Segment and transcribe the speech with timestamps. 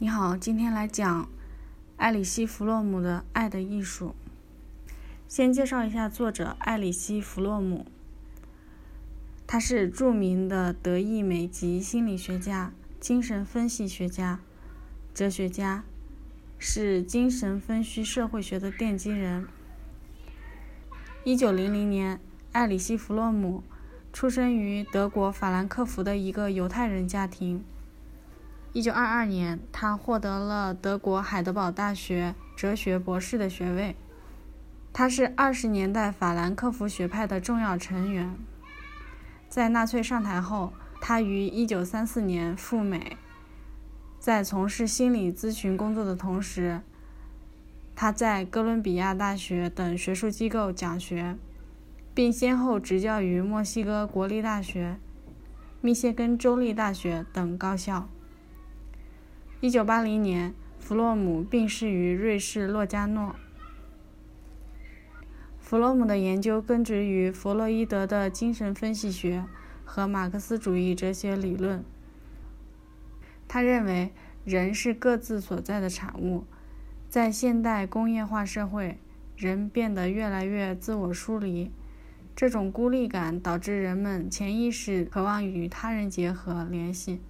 [0.00, 1.28] 你好，今天来讲
[1.96, 4.14] 艾里希·弗洛姆的《爱的艺术》。
[5.26, 7.84] 先介绍一下作者艾里希·弗洛姆，
[9.44, 14.38] 他是著名的德意美籍心理学家、精神分析学家、
[15.12, 15.82] 哲学家，
[16.60, 19.48] 是精神分析社会学的奠基人。
[21.24, 22.20] 一九零零年，
[22.52, 23.64] 艾里希·弗洛姆
[24.12, 27.64] 出生于德国法兰克福的一个犹太人家庭。
[28.78, 33.96] 一九二二年，他获得了德国海德堡大学哲学博士的学位。
[34.92, 38.36] 他是二十年代法兰克福学派的重要成员。
[39.48, 43.16] 在纳粹上台后，他于一九三四年赴美。
[44.20, 46.80] 在从事心理咨询工作的同时，
[47.96, 51.36] 他在哥伦比亚大学等学术机构讲学，
[52.14, 55.00] 并先后执教于墨西哥国立大学、
[55.80, 58.08] 密歇根州立大学等高校。
[59.60, 63.34] 一九八零年，弗洛姆病逝于瑞士洛加诺。
[65.58, 69.44] 弗洛姆的研究根植于弗洛伊德的精神分析学
[69.84, 71.84] 和马克思主义哲学理论。
[73.48, 74.12] 他认为，
[74.44, 76.44] 人是各自所在的产物。
[77.08, 79.00] 在现代工业化社会，
[79.36, 81.72] 人变得越来越自我疏离，
[82.36, 87.20] 这种孤立感导致人们潜意识渴望与他人结合联系。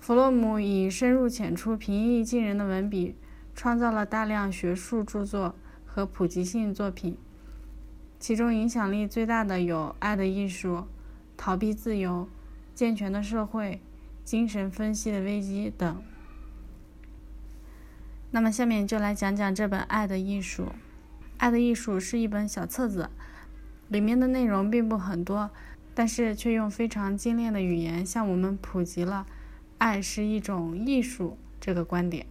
[0.00, 3.14] 弗洛姆以深入浅出、平易近人的文笔，
[3.54, 7.18] 创造了大量学术著作和普及性作品，
[8.18, 10.76] 其中影响力最大的有《爱的艺术》
[11.36, 12.10] 《逃避自由》
[12.74, 13.72] 《健全的社会》
[14.24, 16.02] 《精神分析的危机》等。
[18.30, 20.62] 那么，下面就来讲讲这本《爱的艺术》。
[21.36, 23.10] 《爱的艺术》是一本小册子，
[23.88, 25.50] 里面的内容并不很多，
[25.94, 29.26] 但是却用非常精炼的语言向我们普及了。
[29.80, 32.26] 爱是一种艺术，这个观点，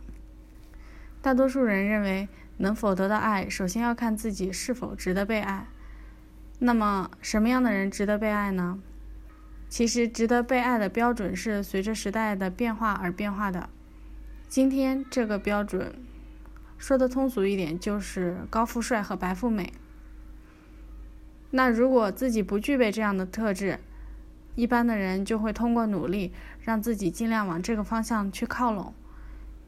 [1.19, 5.65] 大多数人认为，能否得到爱，首先要看自己是否值得被爱。
[6.59, 8.77] 那么，什么样的人值得被爱呢？
[9.67, 13.67] 其实，值得被爱的标准是随着时代的变化而变化的。
[14.47, 15.95] 今天，这个标准，
[16.77, 19.73] 说的通俗一点，就是高富帅和白富美。
[21.49, 23.79] 那如果自己不具备这样的特质，
[24.55, 28.93] 一般的人就会通过努力，让自己尽量往这个方向去靠拢，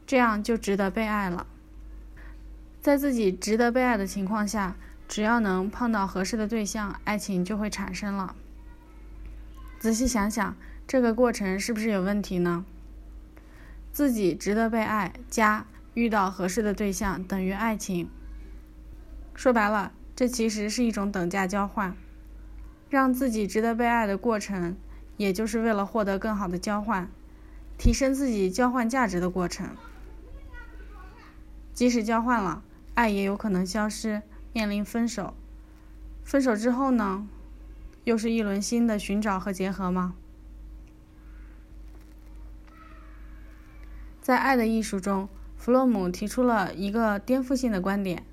[0.06, 1.46] 这样就值得被爱了。
[2.80, 4.76] 在自己值得被爱的情况下，
[5.08, 8.34] 只要能碰到合适的对象，爱情就会产生了。
[9.78, 10.56] 仔细想想，
[10.86, 12.64] 这个过程是不是有问题呢？
[13.92, 18.08] 自己值得被爱加遇到合适的对象等于爱情。
[19.34, 21.94] 说白了，这其实是一种等价交换。
[22.92, 24.76] 让自己值得被爱的过程，
[25.16, 27.08] 也就是为了获得更好的交换，
[27.78, 29.70] 提升自己交换价值的过程。
[31.72, 34.20] 即使交换了，爱也有可能消失，
[34.52, 35.32] 面临分手。
[36.22, 37.26] 分手之后呢，
[38.04, 40.12] 又是一轮新的寻找和结合吗？
[44.20, 48.26] 在《爱的艺术》中，弗洛姆提出了一个颠覆性的观点。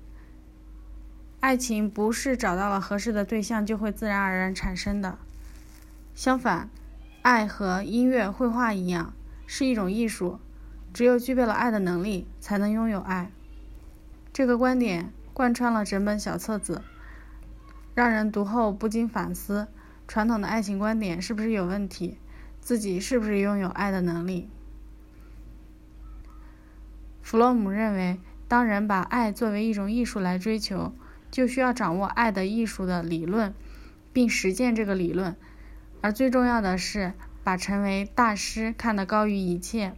[1.40, 5.18] 爱情不是找到了合适的对象就会自然而然产生的，
[6.14, 6.68] 相反，
[7.22, 9.14] 爱和音乐、绘画一样，
[9.46, 10.38] 是一种艺术。
[10.92, 13.30] 只有具备了爱的能力，才能拥有爱。
[14.32, 16.82] 这个观点贯穿了整本小册子，
[17.94, 19.68] 让人读后不禁反思：
[20.06, 22.18] 传统的爱情观点是不是有问题？
[22.60, 24.50] 自己是不是拥有爱的能力？
[27.22, 30.92] 弗洛姆认为，当人把爱作为一种艺术来追求，
[31.30, 33.54] 就需要掌握爱的艺术的理论，
[34.12, 35.36] 并实践这个理论，
[36.00, 37.12] 而最重要的是
[37.44, 39.94] 把成为大师看得高于一切。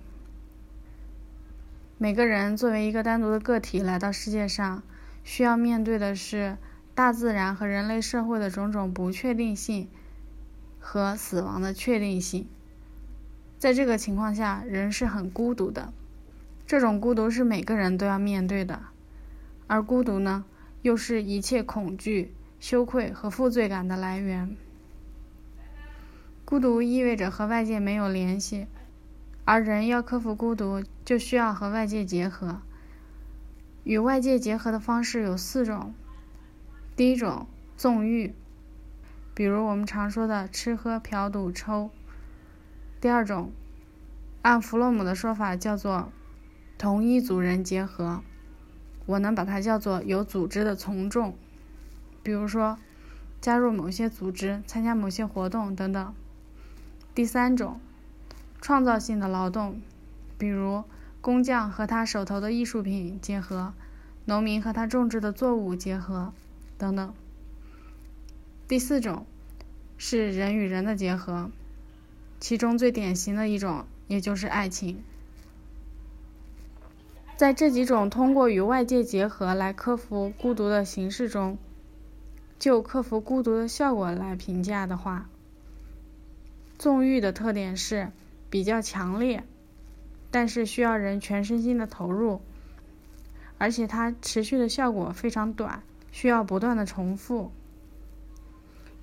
[1.99, 4.83] 每个人作为一个单独的个体来到世界上，
[5.25, 6.59] 需要面对的是
[6.95, 9.89] 大自然和人类社会的种种不确定性
[10.81, 12.49] 和死亡的确定性。
[13.59, 15.93] 在这个情况下，人是很孤独的，
[16.67, 18.83] 这种孤独是每个人都要面对的，
[19.69, 20.45] 而孤独呢？
[20.83, 24.57] 又是一切恐惧、羞愧和负罪感的来源。
[26.45, 28.67] 孤独意味着和外界没有联系，
[29.45, 32.61] 而人要克服孤独，就需要和外界结合。
[33.85, 35.95] 与外界结合的方式有四种：
[36.95, 37.47] 第一种，
[37.77, 38.35] 纵欲，
[39.35, 41.91] 比如我们常说的吃喝嫖赌抽；
[43.01, 43.51] 第二种，
[44.43, 46.13] 按弗洛姆的说法叫做
[46.77, 48.23] 同一组人结合。
[49.07, 51.35] 我能把它叫做有组织的从众，
[52.23, 52.79] 比如说
[53.41, 56.15] 加入某些组织、参加某些活动等等。
[57.15, 57.81] 第三种，
[58.61, 59.83] 创造性的劳动，
[60.39, 60.85] 比如
[61.21, 63.75] 工匠和他手头的艺术品结合，
[64.25, 66.33] 农民和他种植的作物结合，
[66.79, 67.13] 等等。
[68.69, 69.27] 第四种
[69.99, 71.51] 是人与人的结合，
[72.41, 75.03] 其中最典型的一种，也就是爱情。
[77.43, 81.59] 在这几种通过与外界结合来克服孤独的形式中，
[82.61, 85.29] 就克服孤独的效果来评价的话，
[86.79, 88.13] 纵欲的特点是
[88.49, 89.43] 比较强烈，
[90.31, 92.41] 但是需要人全身心的投入，
[93.59, 97.51] 而且它持续的效果非常短，需要不断的重复。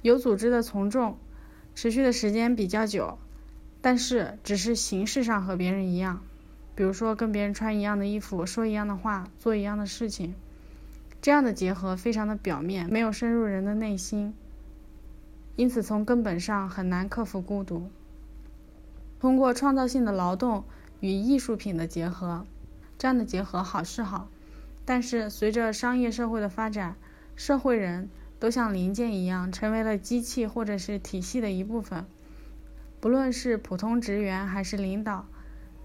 [0.02, 1.18] 有组织的从众，
[1.76, 3.18] 持续的时间比较久，
[3.82, 6.22] 但是只是形式上和别人一样。
[6.80, 10.34] 比如说，跟别人穿一样的衣服，说一样的话，做一样的事情，
[11.22, 14.34] 这样的结合非常的表面，没有深入人的内心，
[15.58, 17.90] 因此从根本上很难克服孤独。
[19.20, 20.64] 通过创造性的劳动
[21.02, 22.46] 与艺术品的结合，
[22.98, 24.30] 这样的结合好是好，
[24.86, 26.96] 但是随着商业社会的发展，
[27.36, 28.08] 社会人
[28.40, 32.06] 都像零件一样，成为了机器或者是体系的一部分，
[33.02, 35.26] 不论是普通职员还是领导。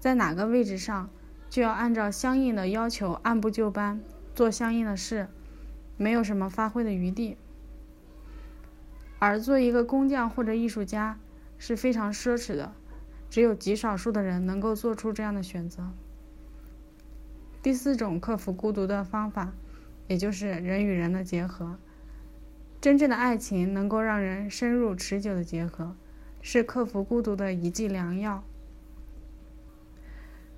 [0.05, 1.09] 在哪个位置上，
[1.49, 4.03] 就要按照相应的要求按部就班
[4.35, 5.29] 做相应的事，
[5.97, 7.37] 没有什么发挥的余地。
[9.17, 11.17] 而做一个工匠或者艺术家
[11.57, 12.75] 是非常奢侈的，
[13.31, 15.91] 只有极少数的人能够做出这样的选择。
[17.63, 19.53] 第四种克服孤独的方法，
[20.07, 21.79] 也就是人与人的结合。
[22.79, 25.95] 真正的爱情能够让人深入持久的结合，
[26.43, 28.43] 是克服孤独的一剂良药。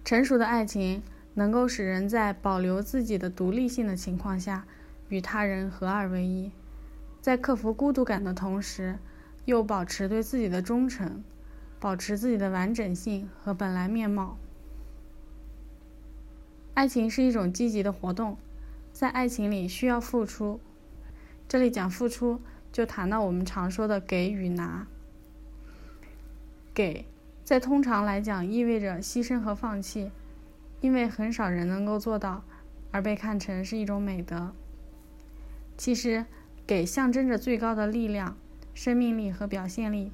[0.07, 4.65] 成熟的爱情能够使人在保留自己的独立性的情况下，
[5.09, 6.49] 与他人合二为一，
[7.19, 8.99] 在克服孤独感的同时，
[9.43, 11.25] 又保持对自己的忠诚，
[11.81, 14.37] 保持自己的完整性和本来面貌。
[16.73, 18.37] 爱情是一种积极的活动，
[18.93, 20.61] 在爱情里需要付出。
[21.49, 22.39] 这里讲付出，
[22.71, 24.87] 就谈到我们常说的给与拿。
[26.73, 27.05] 给。
[27.47, 30.11] 在通常来讲，意味着牺牲和放弃，
[30.81, 32.43] 因为很少人能够做到，
[32.91, 34.51] 而被看成是一种美德。
[35.77, 36.25] 其实，
[36.65, 38.35] 给象征着最高的力量、
[38.73, 40.11] 生命力和表现力。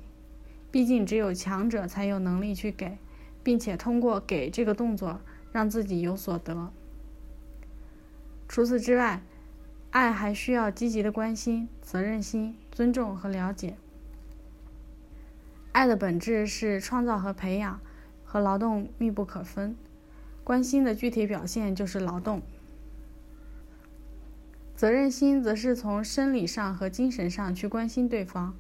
[0.70, 3.00] 毕竟，只有强者才有能力去给，
[3.42, 5.20] 并且通过给这个动作
[5.52, 6.72] 让自己有所得。
[8.48, 9.24] 除此之外，
[9.90, 13.76] 爱还需要积极的关心、责任心、尊重和了解。
[15.74, 17.80] 爱的本质是创造和培养，
[18.24, 19.76] 和劳动密不可分。
[20.44, 22.42] 关心的具体表现就是劳动。
[24.76, 28.54] 责任心则是从生理上和精神上去关心对方。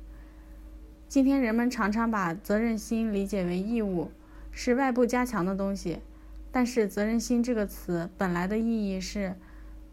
[1.07, 4.11] 今天人们常常把责任心理解为义务，
[4.51, 5.99] 是外部加强的东西。
[6.51, 9.35] 但是“责任心”这个词本来的意义是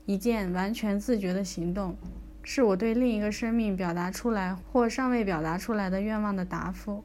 [0.07, 1.97] 一件完全自觉的行动，
[2.43, 7.03] 是我对另一个生命表达出来或尚未表达出来的愿望的答复。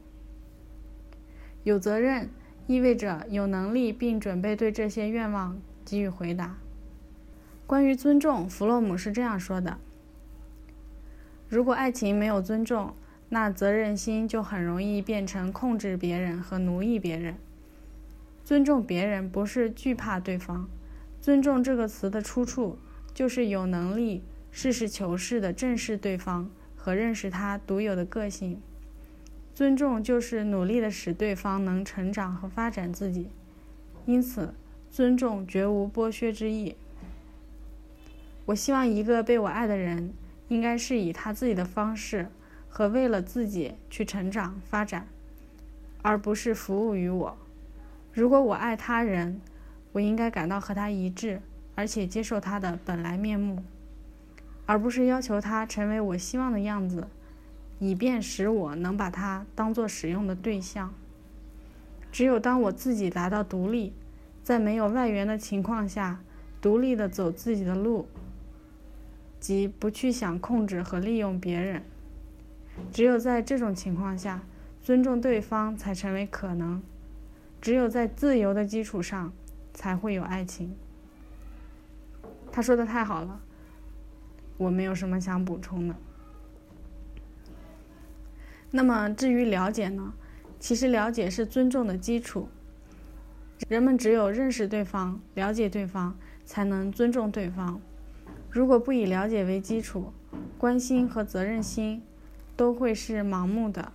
[1.66, 2.30] 有责任
[2.68, 6.58] 意味着有能力并准备对这些愿望给予回答。
[7.66, 9.78] 关于尊重，弗洛姆是这样说的：
[11.48, 12.94] 如果爱情没有尊重，
[13.30, 17.34] 那责任心就很容易变成控制别人和奴役别人。
[18.44, 20.68] 尊重别人不是惧怕对方，
[21.20, 22.78] 尊重这个词的出处
[23.12, 28.62] 就是有能力实事求是地正视对方和认识他独有的个性。
[29.56, 33.30] 尊重就是努力的使对方能成长和发展自己，
[34.04, 34.52] 因此，
[34.90, 36.76] 尊重绝无剥削之意。
[38.44, 40.12] 我希望一个被我爱的人，
[40.48, 42.28] 应该是以他自己的方式
[42.68, 45.08] 和为了自己去成长发展，
[46.02, 47.38] 而不是服务于我。
[48.12, 49.40] 如果我爱他人，
[49.92, 51.40] 我应该感到和他一致，
[51.74, 53.64] 而且接受他的本来面目，
[54.66, 57.08] 而不是要求他成为我希望的样子。
[57.78, 60.94] 以便使我能把它当做使用的对象。
[62.10, 63.92] 只有当我自己达到独立，
[64.42, 66.20] 在没有外援的情况下，
[66.60, 68.08] 独立的走自己的路，
[69.38, 71.82] 即不去想控制和利用别人。
[72.92, 74.42] 只有在这种情况下，
[74.82, 76.82] 尊重对方才成为可能。
[77.60, 79.32] 只有在自由的基础上，
[79.74, 80.74] 才会有爱情。
[82.52, 83.40] 他说的太好了，
[84.56, 85.94] 我没有什么想补充的。
[88.76, 90.12] 那么，至于了解呢？
[90.60, 92.46] 其实，了解是尊重的基础。
[93.70, 96.14] 人们只有认识对方、了解对方，
[96.44, 97.80] 才能尊重对方。
[98.50, 100.12] 如果不以了解为基础，
[100.58, 102.02] 关心和责任心
[102.54, 103.90] 都会是盲目的。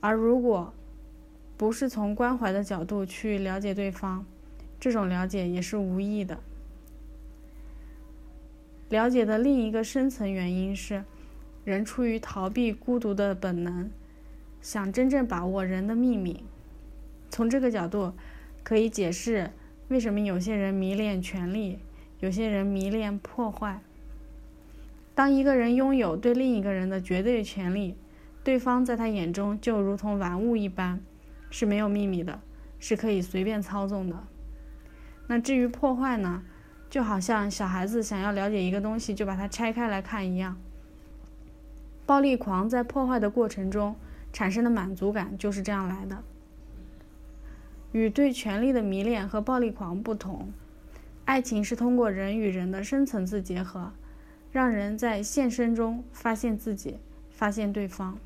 [0.00, 0.74] 而如果
[1.56, 4.26] 不是从关怀的角度去了解对方，
[4.80, 6.40] 这种了解也是无益的。
[8.88, 11.04] 了解的另一个深层原因是，
[11.64, 13.90] 人出于逃避孤独的本能，
[14.60, 16.42] 想真正把握人的秘密。
[17.30, 18.12] 从这个角度，
[18.62, 19.50] 可以解释
[19.88, 21.78] 为什么有些人迷恋权力，
[22.20, 23.80] 有些人迷恋破坏。
[25.14, 27.96] 当一个人拥有对另一个人的绝对权利，
[28.42, 31.00] 对方在他眼中就如同玩物一般，
[31.50, 32.40] 是没有秘密的，
[32.78, 34.24] 是可以随便操纵的。
[35.28, 36.42] 那至于破坏呢？
[36.90, 40.58] 就好像小孩子想要了解一个东西，就把它拆开来看一样。
[42.12, 43.96] 暴力狂在破坏的过程中
[44.34, 46.22] 产生的满足感就是这样来的。
[47.92, 50.52] 与对权力的迷恋和暴力狂不同，
[51.24, 53.90] 爱情是通过人与人的深层次结合，
[54.50, 56.98] 让人在现身中发现自己，
[57.30, 58.18] 发现对方。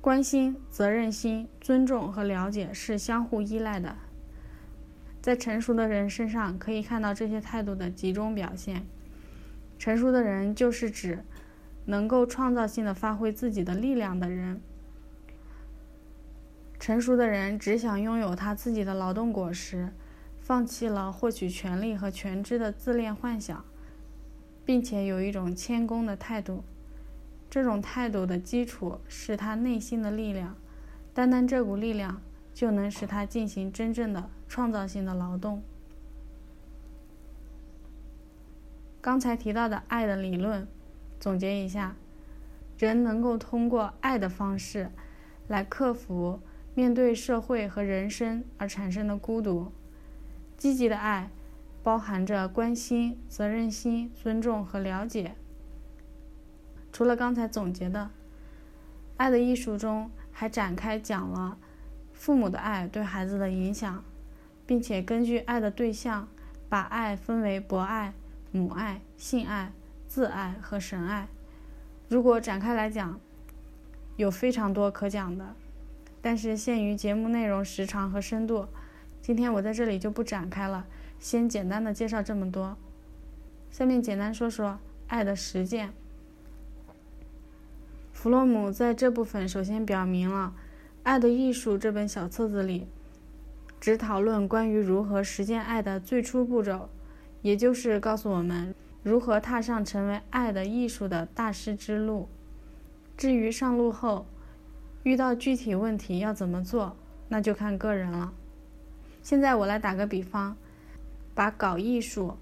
[0.00, 3.94] 关心、责任心、尊重和了解是相互依赖的。
[5.22, 8.84] 在成熟的人身上可以看到这些态度的集中表现。
[9.78, 11.24] 成熟的人就是指
[11.86, 14.60] 能够创造性的发挥自己的力量的人。
[16.78, 19.88] 成熟的人只想拥有他自己的劳动果实，
[20.38, 23.64] 放弃了获取权力和权知的自恋幻想，
[24.64, 26.62] 并且有一种谦恭的态度。
[27.48, 30.54] 这种态度的基础是他内心的力量，
[31.14, 32.20] 单单这股力量。
[32.56, 35.62] 就能使他进行真正的创造性的劳动。
[39.02, 40.66] 刚才提到的爱的理论，
[41.18, 41.96] 总结一下：
[42.78, 44.90] 人能够通过爱的方式，
[45.48, 46.40] 来克服
[46.74, 49.72] 面对社会和人生而产生的孤独。
[50.56, 51.30] 积极的爱
[51.82, 55.34] 包含着关心、责任心、尊重和了解。
[56.92, 58.00] 除了刚才总结的，
[59.16, 61.58] 《爱的艺术》中还展开讲了。
[62.12, 64.02] 父母的爱对孩子的影响，
[64.66, 66.26] 并且根据爱的对象，
[66.66, 68.14] 把爱分为博爱、
[68.50, 69.72] 母爱、性爱、
[70.06, 71.28] 自爱和神爱。
[72.08, 73.18] 如果展开来讲，
[74.16, 75.54] 有非常多可讲的，
[76.20, 78.68] 但是限于节目内容时长和深度，
[79.20, 80.86] 今天我在这里就不展开了，
[81.18, 82.76] 先简单的介绍这么多。
[83.70, 85.92] 下面简单说说爱的实践。
[88.12, 90.54] 弗洛姆在这部分首先表明了。
[91.08, 92.88] 《爱的艺术》这本小册子里，
[93.78, 96.88] 只讨论关于如何实践爱的最初步骤，
[97.42, 98.74] 也就是告诉我们
[99.06, 102.28] 如何踏上成为爱的艺术的大师之路。
[103.16, 104.26] 至于上路后
[105.04, 106.96] 遇到具体问题要怎么做，
[107.28, 108.32] 那就看个人了。
[109.22, 110.56] 现在我来打个比方，
[111.36, 112.36] 把搞艺术，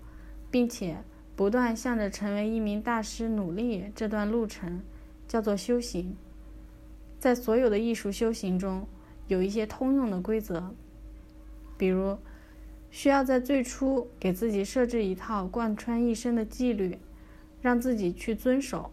[0.50, 0.96] 并且
[1.36, 4.80] 不断向着成为一名大师努力这段路程，
[5.28, 6.16] 叫做修行。
[7.18, 8.88] 在所有的艺术修行中，
[9.28, 10.74] 有一些通用的规则，
[11.76, 12.16] 比如
[12.94, 16.96] 需要在最初给自己设置一套贯穿一生的纪律，
[17.60, 18.92] 让自己去遵守；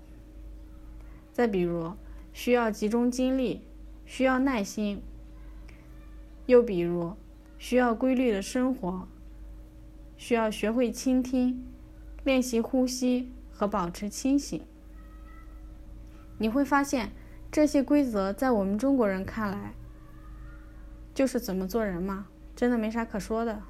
[1.32, 1.94] 再比如
[2.34, 3.62] 需要集中精力，
[4.04, 5.04] 需要耐心；
[6.48, 7.14] 又比如
[7.60, 9.08] 需要规律的生活，
[10.18, 11.64] 需要学会倾听，
[12.24, 14.60] 练习呼吸和保持清醒。
[16.40, 17.12] 你会发现。
[17.52, 19.74] 这些规则在我们中国人看来，
[21.14, 23.62] 就是怎么做人嘛，真的没啥可说的。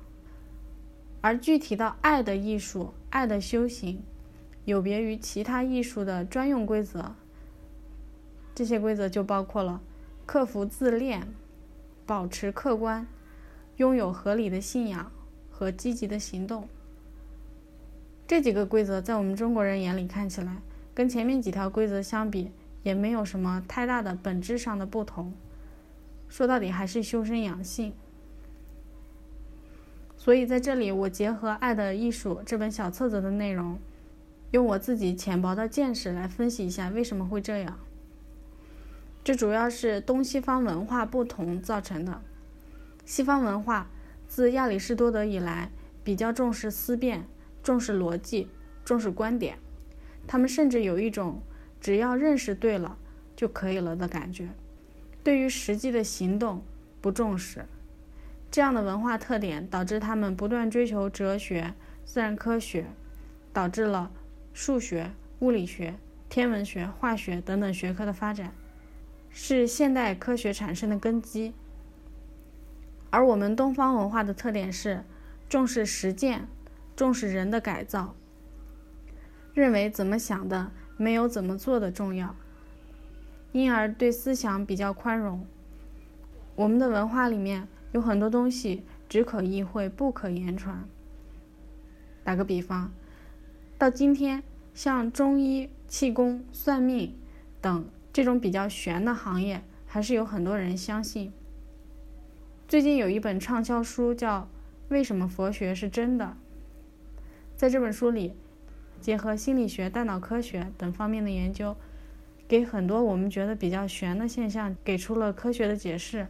[1.21, 4.03] 而具体到爱的艺术、爱的修行，
[4.65, 7.15] 有别于其他艺术的专用规则。
[8.53, 9.81] 这些规则就包括了
[10.25, 11.27] 克服自恋、
[12.05, 13.07] 保持客观、
[13.77, 15.11] 拥有合理的信仰
[15.49, 16.67] 和积极的行动。
[18.27, 20.57] 这几个规则在我们中国人眼里看起来，
[20.93, 22.51] 跟前面几条规则相比。
[22.83, 25.33] 也没有什么太大的本质上的不同，
[26.27, 27.93] 说到底还是修身养性。
[30.23, 33.79] 所以在这里，我结合《爱的艺术》这本小册子的内容，
[34.51, 37.79] 用我自己浅薄的见识来分析一下为什么会这样。
[39.23, 42.21] 这主要是东西方文化不同造成的。
[43.03, 43.89] 西方文化
[44.27, 45.71] 自亚里士多德以来，
[46.03, 47.25] 比较重视思辨，
[47.63, 48.47] 重视逻辑，
[48.85, 49.57] 重视观点，
[50.27, 51.41] 他们甚至有一种。
[51.79, 52.95] 只要认识对了
[53.35, 54.49] 就可以了的感觉，
[55.23, 56.61] 对于实际的行动
[57.01, 57.65] 不重视，
[58.51, 62.87] 这样的文化特点导致他们不断追求哲学、自然科学，
[63.53, 64.11] 导致了
[64.53, 65.95] 数学、物理学、
[66.27, 68.53] 天文学、化学等等学科的发展，
[69.29, 71.53] 是现代科学产生的根基。
[73.09, 75.05] 而我们东方文化的特点是
[75.47, 76.47] 重视实践，
[76.95, 78.13] 重视人的改造，
[79.53, 80.71] 认为怎么想的。
[80.97, 82.35] 没有怎么做的重要，
[83.53, 85.47] 因而对思想比较宽容。
[86.53, 90.87] 我们的文化里面有很多东西只可意会，不可言传。
[92.23, 92.91] 打个比方，
[93.77, 94.43] 到今天，
[94.73, 97.15] 像中医、气功、算命
[97.59, 101.33] 等这种比较玄的行业，还是有很多人相信。
[102.67, 104.41] 最近有一本畅销书叫
[104.89, 106.25] 《为什么佛学是真的》。
[107.57, 108.33] 在这本书里，
[109.01, 111.75] 结合心理学、大脑科学等方面的研究，
[112.47, 116.27] 给很多我们觉得比较玄的现象给出了科学的解释，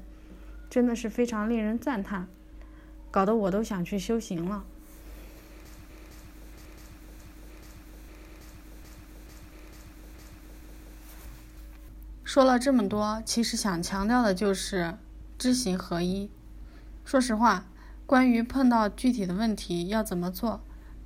[0.71, 2.29] 真的是非常令人赞叹，
[3.11, 4.63] 搞得我都想去修行了。
[12.23, 14.97] 说了这么多，其实想强调的就是
[15.37, 16.31] 知行合一。
[17.03, 17.65] 说实话，
[18.05, 20.51] 关于碰到具体的问题要怎么做，《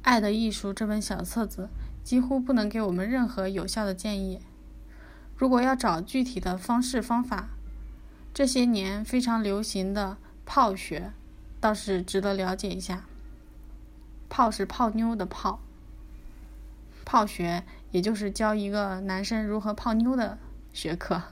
[0.03, 1.69] 爱的艺术》这本小册子
[2.03, 4.39] 几乎不能给我们任何有效的建议。
[5.35, 7.49] 如果要找具体的方式方法，
[8.35, 11.13] 这些年非常流行的泡学
[11.61, 13.05] 倒是值得了解一下。
[14.27, 15.61] 泡是泡妞的泡，
[17.05, 20.37] 泡学也就是教一个男生如何泡妞的。
[20.73, 21.23] 学科，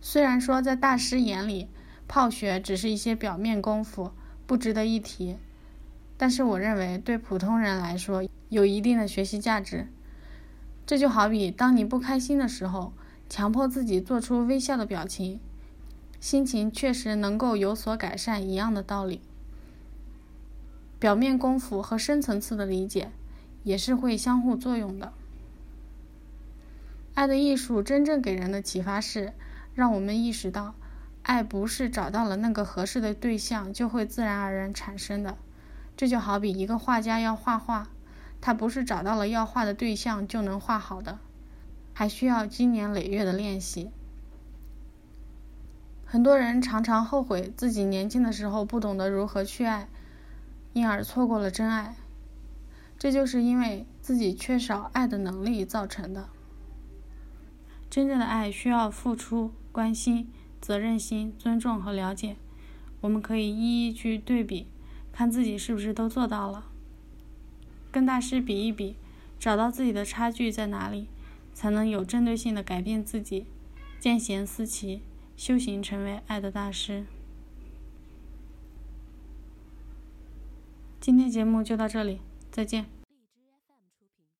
[0.00, 1.66] 虽然说在大师眼里，
[2.06, 4.12] 泡学只是一些表面功夫，
[4.46, 5.36] 不值得一提，
[6.16, 9.88] 但是我认为对普通人来说有一定的学习价值。
[10.86, 12.92] 这就好比当你不开心的时候，
[13.28, 15.40] 强迫自己做出微笑的表情，
[16.24, 19.20] 心情确实能够有所改善一样的道理。
[20.98, 23.10] 表面功夫和深层次的理解
[23.62, 25.12] 也是会相互作用的。
[27.12, 29.34] 爱的艺术真正给人的启发是，
[29.74, 30.74] 让我们意识到，
[31.24, 35.36] 爱不是找到了那个合适的对象就会自然而然产生的。
[35.94, 37.90] 这就好比一个画家要画画，
[38.40, 41.18] 他不是找到了要画的对象就能画好的，
[41.92, 43.90] 还需要经年累月的练习。
[46.14, 49.88] 很多人常常后悔自己年轻的时候不懂得如何去爱，
[50.72, 51.96] 因而错过了真爱。
[52.96, 56.28] 这就是因为自己缺少爱的能力造成的。
[57.90, 62.36] 真正的爱需要付出、关心、责任心、尊重和了解。
[63.00, 64.68] 我们可以一一去对比，
[65.12, 66.66] 看自己是不是都做到了。
[67.90, 68.94] 跟大师比一比，
[69.40, 71.08] 找到自己的差距在哪里，
[71.52, 73.46] 才能有针对性的改变自己，
[73.98, 75.02] 见贤思齐，
[75.36, 77.04] 修行成为爱的大师。
[81.00, 82.20] 今天节目就到这里，
[82.50, 82.86] 再见。